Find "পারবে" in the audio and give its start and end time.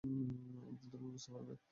1.33-1.53